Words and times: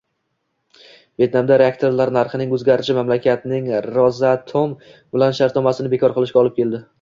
Vetnamda 1.23 1.57
reaktorlar 1.61 2.11
narxining 2.15 2.55
o'zgarishi 2.57 2.95
mamlakatning 3.01 3.69
"Rosatom" 3.89 4.75
bilan 4.95 5.37
shartnomasini 5.43 5.93
bekor 5.95 6.17
qilishga 6.19 6.43
olib 6.45 6.59
keldi 6.63 6.83